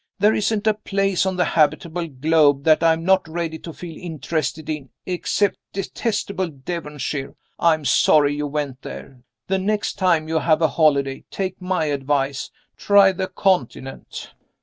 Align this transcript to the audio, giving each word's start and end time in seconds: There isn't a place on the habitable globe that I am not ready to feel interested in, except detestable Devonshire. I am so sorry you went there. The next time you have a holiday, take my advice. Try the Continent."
There 0.17 0.33
isn't 0.33 0.65
a 0.65 0.73
place 0.73 1.27
on 1.27 1.35
the 1.35 1.45
habitable 1.45 2.07
globe 2.07 2.63
that 2.63 2.81
I 2.81 2.93
am 2.93 3.03
not 3.05 3.27
ready 3.27 3.59
to 3.59 3.71
feel 3.71 3.95
interested 4.03 4.67
in, 4.67 4.89
except 5.05 5.59
detestable 5.73 6.47
Devonshire. 6.49 7.35
I 7.59 7.75
am 7.75 7.85
so 7.85 8.01
sorry 8.13 8.35
you 8.35 8.47
went 8.47 8.81
there. 8.81 9.21
The 9.45 9.59
next 9.59 9.99
time 9.99 10.27
you 10.27 10.39
have 10.39 10.59
a 10.63 10.69
holiday, 10.69 11.25
take 11.29 11.61
my 11.61 11.85
advice. 11.85 12.49
Try 12.77 13.11
the 13.11 13.27
Continent." 13.27 14.31